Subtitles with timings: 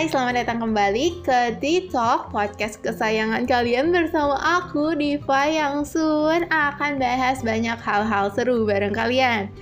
[0.00, 1.60] Hai, selamat datang kembali ke
[1.92, 8.96] Talk, podcast kesayangan kalian bersama aku, Diva, yang soon akan bahas banyak hal-hal seru bareng
[8.96, 9.52] kalian.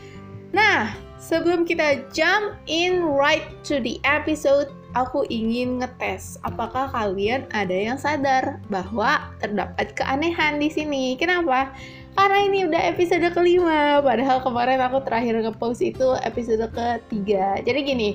[0.54, 7.74] Nah, sebelum kita jump in right to the episode, aku ingin ngetes apakah kalian ada
[7.74, 11.18] yang sadar bahwa terdapat keanehan di sini.
[11.18, 11.74] Kenapa?
[12.14, 17.58] Karena ini udah episode kelima, padahal kemarin aku terakhir nge-post itu episode ketiga.
[17.58, 18.10] Jadi gini,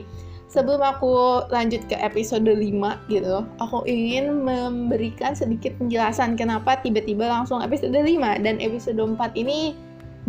[0.54, 2.62] sebelum aku lanjut ke episode 5
[3.10, 8.06] gitu, aku ingin memberikan sedikit penjelasan kenapa tiba-tiba langsung episode 5
[8.46, 9.74] dan episode 4 ini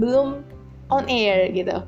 [0.00, 0.40] belum
[0.88, 1.84] on air gitu.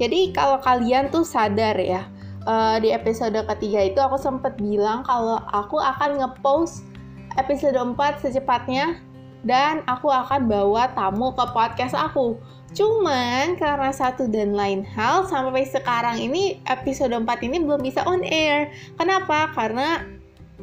[0.00, 2.08] Jadi kalau kalian tuh sadar ya,
[2.48, 6.88] uh, di episode ketiga itu aku sempat bilang kalau aku akan ngepost
[7.36, 8.96] episode 4 secepatnya
[9.44, 12.36] dan aku akan bawa tamu ke podcast aku.
[12.70, 18.22] Cuman karena satu dan lain hal sampai sekarang ini episode 4 ini belum bisa on
[18.22, 18.70] air.
[18.94, 19.50] Kenapa?
[19.50, 20.06] Karena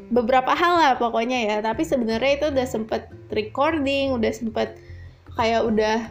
[0.08, 1.56] beberapa hal lah pokoknya ya.
[1.60, 4.80] Tapi sebenarnya itu udah sempet recording, udah sempet
[5.36, 6.08] kayak udah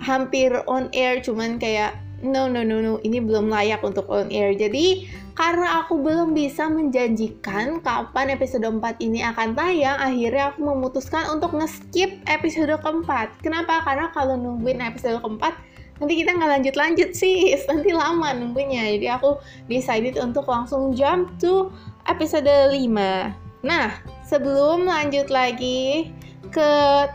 [0.00, 3.00] hampir on air cuman kayak no no no no.
[3.00, 4.56] Ini belum layak untuk on air.
[4.56, 11.24] Jadi karena aku belum bisa menjanjikan kapan episode 4 ini akan tayang akhirnya aku memutuskan
[11.32, 13.32] untuk nge-skip episode keempat.
[13.40, 13.80] Kenapa?
[13.82, 15.56] Karena kalau nungguin episode keempat
[16.00, 18.96] nanti kita nggak lanjut-lanjut sih nanti lama nunggunya.
[18.96, 21.72] Jadi aku decided untuk langsung jump to
[22.08, 23.92] episode 5 nah
[24.24, 26.08] sebelum lanjut lagi
[26.48, 26.70] ke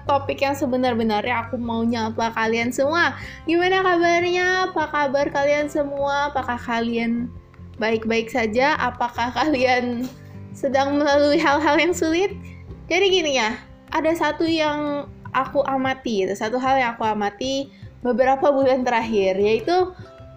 [0.05, 3.17] topik yang sebenar-benarnya aku mau nyapa kalian semua.
[3.49, 4.69] Gimana kabarnya?
[4.69, 6.29] Apa kabar kalian semua?
[6.29, 7.33] Apakah kalian
[7.81, 8.77] baik-baik saja?
[8.77, 10.05] Apakah kalian
[10.53, 12.37] sedang melalui hal-hal yang sulit?
[12.85, 13.57] Jadi gini ya,
[13.89, 17.73] ada satu yang aku amati, satu hal yang aku amati
[18.05, 19.89] beberapa bulan terakhir, yaitu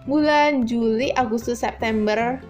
[0.09, 2.41] bulan Juli, Agustus, September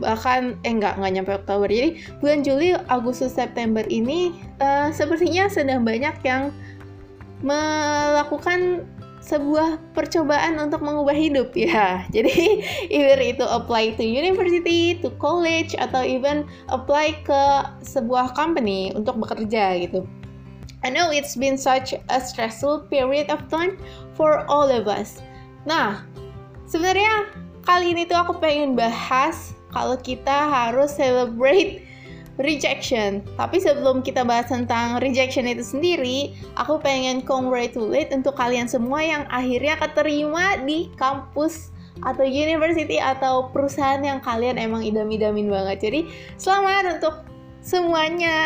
[0.00, 5.84] bahkan eh enggak enggak nyampe Oktober jadi bulan Juli Agustus September ini uh, sepertinya sedang
[5.84, 6.50] banyak yang
[7.44, 8.88] melakukan
[9.20, 12.02] sebuah percobaan untuk mengubah hidup ya.
[12.10, 17.42] Jadi either itu apply to university, to college atau even apply ke
[17.84, 20.08] sebuah company untuk bekerja gitu.
[20.80, 23.76] I know it's been such a stressful period of time
[24.16, 25.20] for all of us.
[25.68, 26.08] Nah,
[26.64, 27.28] sebenarnya
[27.68, 31.86] kali ini tuh aku pengen bahas kalau kita harus celebrate
[32.40, 33.20] rejection.
[33.36, 39.22] Tapi sebelum kita bahas tentang rejection itu sendiri, aku pengen congratulate untuk kalian semua yang
[39.28, 41.70] akhirnya keterima di kampus
[42.00, 45.78] atau university atau perusahaan yang kalian emang idam-idamin banget.
[45.84, 46.00] Jadi
[46.40, 47.14] selamat untuk
[47.60, 48.38] semuanya.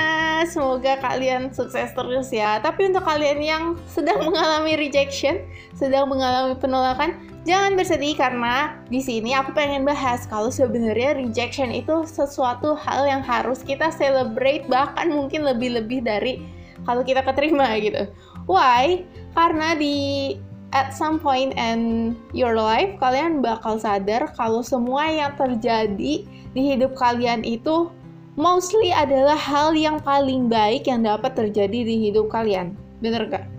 [0.51, 2.59] Semoga kalian sukses terus ya.
[2.59, 5.39] Tapi untuk kalian yang sedang mengalami rejection,
[5.79, 12.09] sedang mengalami penolakan, Jangan bersedih karena di sini aku pengen bahas kalau sebenarnya rejection itu
[12.09, 16.41] sesuatu hal yang harus kita celebrate bahkan mungkin lebih-lebih dari
[16.88, 18.09] kalau kita keterima gitu.
[18.49, 19.05] Why?
[19.37, 20.32] Karena di
[20.72, 26.97] at some point in your life kalian bakal sadar kalau semua yang terjadi di hidup
[26.97, 27.93] kalian itu
[28.41, 32.72] mostly adalah hal yang paling baik yang dapat terjadi di hidup kalian.
[33.05, 33.53] Bener gak?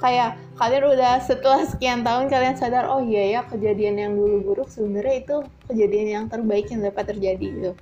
[0.00, 4.68] Kayak kalian udah setelah sekian tahun kalian sadar oh iya ya kejadian yang dulu buruk
[4.72, 5.36] sebenarnya itu
[5.68, 7.72] kejadian yang terbaik yang dapat terjadi gitu.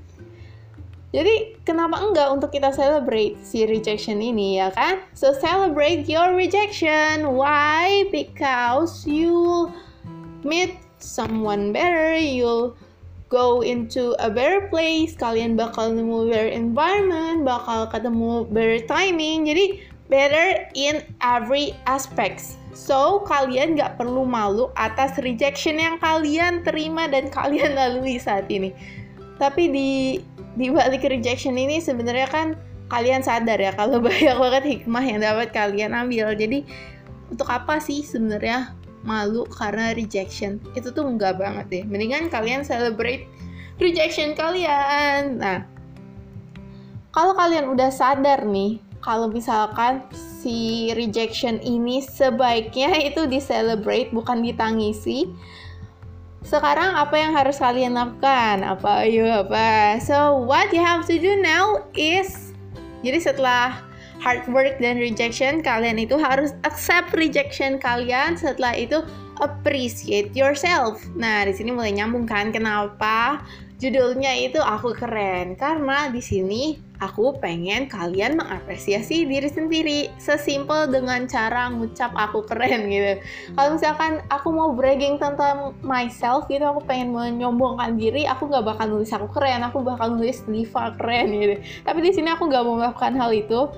[1.08, 5.00] Jadi kenapa enggak untuk kita celebrate si rejection ini ya kan?
[5.16, 7.32] So celebrate your rejection.
[7.32, 8.04] Why?
[8.12, 9.72] Because you
[10.44, 12.76] meet someone better, you'll
[13.32, 19.48] go into a better place, kalian bakal nemu better environment, bakal ketemu better timing.
[19.48, 22.56] Jadi better in every aspects.
[22.72, 28.72] So, kalian gak perlu malu atas rejection yang kalian terima dan kalian lalui saat ini.
[29.38, 29.90] Tapi di
[30.58, 32.58] di balik rejection ini sebenarnya kan
[32.90, 36.34] kalian sadar ya kalau banyak banget hikmah yang dapat kalian ambil.
[36.34, 36.64] Jadi
[37.28, 40.58] untuk apa sih sebenarnya malu karena rejection?
[40.74, 41.84] Itu tuh enggak banget deh.
[41.86, 43.28] Mendingan kalian celebrate
[43.78, 45.38] rejection kalian.
[45.38, 45.62] Nah,
[47.14, 54.42] kalau kalian udah sadar nih kalau misalkan si rejection ini sebaiknya itu di celebrate bukan
[54.42, 55.30] ditangisi.
[56.46, 58.64] Sekarang apa yang harus kalian lakukan?
[58.64, 60.00] Apa ayo apa?
[60.00, 62.54] So what you have to do now is
[63.04, 63.84] jadi setelah
[64.18, 69.02] hard work dan rejection kalian itu harus accept rejection kalian setelah itu
[69.38, 70.98] appreciate yourself.
[71.14, 73.46] Nah, di sini mulai nyambung kan kenapa
[73.78, 81.30] judulnya itu aku keren karena di sini Aku pengen kalian mengapresiasi diri sendiri, sesimpel dengan
[81.30, 83.22] cara ngucap aku keren gitu.
[83.54, 88.98] Kalau misalkan aku mau bragging tentang myself gitu, aku pengen menyombongkan diri, aku nggak bakal
[88.98, 91.54] nulis aku keren, aku bakal nulis Diva keren gitu.
[91.86, 93.70] Tapi di sini aku nggak mau melakukan hal itu.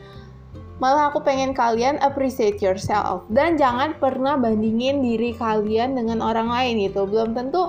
[0.81, 6.89] Malah aku pengen kalian appreciate yourself dan jangan pernah bandingin diri kalian dengan orang lain
[6.89, 7.05] gitu.
[7.05, 7.69] Belum tentu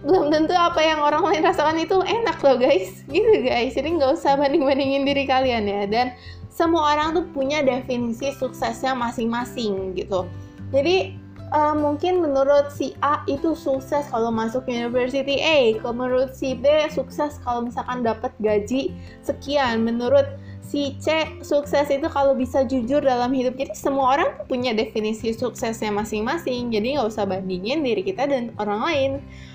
[0.00, 4.16] belum tentu apa yang orang lain rasakan itu enak loh guys gitu guys jadi nggak
[4.16, 6.06] usah banding bandingin diri kalian ya dan
[6.48, 10.24] semua orang tuh punya definisi suksesnya masing-masing gitu
[10.72, 11.14] jadi
[11.52, 16.66] uh, mungkin menurut si A itu sukses kalau masuk University A, kalau menurut si B
[16.90, 20.26] sukses kalau misalkan dapat gaji sekian, menurut
[20.62, 23.58] si C sukses itu kalau bisa jujur dalam hidup.
[23.58, 26.70] Jadi semua orang punya definisi suksesnya masing-masing.
[26.70, 29.10] Jadi nggak usah bandingin diri kita dan orang lain.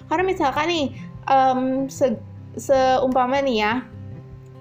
[0.07, 0.85] Karena misalkan nih,
[1.29, 2.17] um, se
[2.55, 3.73] seumpama nih ya,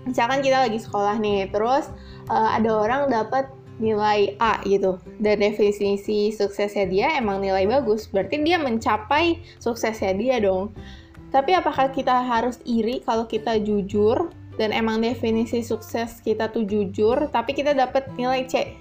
[0.02, 1.88] misalkan kita lagi sekolah nih, terus
[2.26, 3.46] uh, ada orang dapat
[3.78, 4.98] nilai A gitu.
[5.18, 10.70] Dan definisi suksesnya dia emang nilai bagus berarti dia mencapai suksesnya dia dong.
[11.34, 17.26] Tapi apakah kita harus iri kalau kita jujur dan emang definisi sukses kita tuh jujur
[17.34, 18.78] tapi kita dapat nilai C?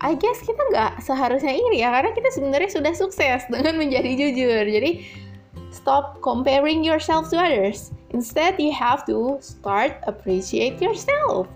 [0.00, 4.64] I guess kita nggak seharusnya iri ya karena kita sebenarnya sudah sukses dengan menjadi jujur.
[4.64, 4.90] Jadi
[5.70, 7.90] stop comparing yourself to others.
[8.10, 11.46] Instead you have to start appreciate yourself.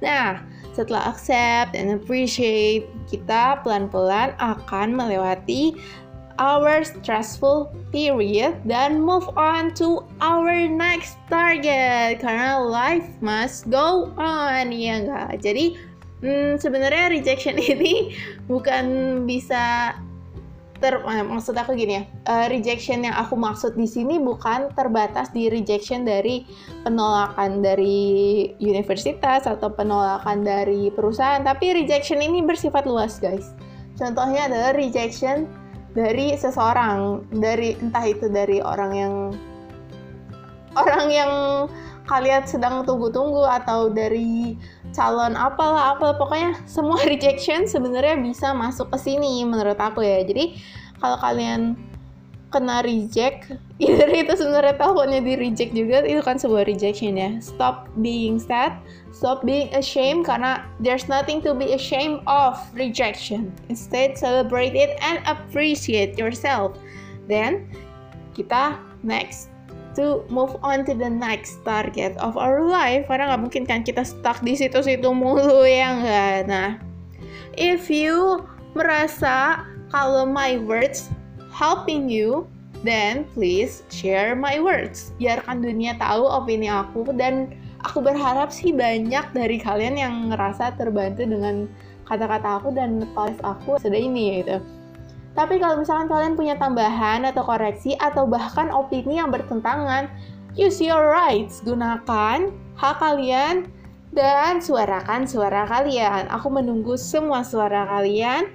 [0.00, 0.40] Nah
[0.72, 5.74] setelah accept and appreciate kita pelan-pelan akan melewati
[6.38, 12.22] our stressful period dan move on to our next target.
[12.22, 15.74] Karena life must go on ya enggak jadi
[16.22, 18.14] hmm, sebenarnya rejection ini
[18.46, 18.86] bukan
[19.26, 19.94] bisa
[20.78, 25.50] ter maksud aku gini ya uh, rejection yang aku maksud di sini bukan terbatas di
[25.50, 26.46] rejection dari
[26.86, 33.52] penolakan dari universitas atau penolakan dari perusahaan tapi rejection ini bersifat luas guys.
[33.98, 35.50] Contohnya adalah rejection
[35.98, 39.14] dari seseorang dari entah itu dari orang yang
[40.78, 41.32] orang yang
[42.08, 44.56] kalian sedang tunggu-tunggu atau dari
[44.96, 50.24] calon apalah apalah pokoknya semua rejection sebenarnya bisa masuk ke sini menurut aku ya.
[50.24, 50.56] Jadi
[50.98, 51.76] kalau kalian
[52.48, 53.52] kena reject
[53.84, 57.36] either itu sebenarnya teleponnya di reject juga itu kan sebuah rejection ya.
[57.44, 58.80] Stop being sad
[59.18, 63.50] stop being ashamed karena there's nothing to be ashamed of rejection.
[63.68, 66.78] Instead celebrate it and appreciate yourself.
[67.26, 67.66] Then
[68.38, 69.50] kita next
[69.98, 74.06] to move on to the next target of our life karena nggak mungkin kan kita
[74.06, 76.78] stuck di situ-situ mulu ya nggak nah
[77.58, 78.46] if you
[78.78, 81.10] merasa kalau my words
[81.58, 82.46] helping you,
[82.86, 85.10] then please share my words.
[85.18, 87.50] Biarkan dunia tahu opini aku dan
[87.82, 91.66] aku berharap sih banyak dari kalian yang ngerasa terbantu dengan
[92.06, 94.62] kata-kata aku dan advice aku sudah ini gitu.
[95.38, 100.10] Tapi kalau misalkan kalian punya tambahan atau koreksi atau bahkan opini yang bertentangan,
[100.58, 101.62] use your rights.
[101.62, 103.70] Gunakan hak kalian
[104.10, 106.26] dan suarakan suara kalian.
[106.34, 108.50] Aku menunggu semua suara kalian.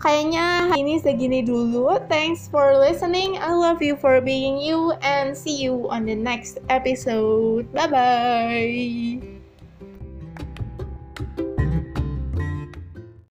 [0.00, 2.00] Kayaknya ini segini dulu.
[2.08, 3.36] Thanks for listening.
[3.36, 7.68] I love you for being you and see you on the next episode.
[7.76, 9.31] Bye bye.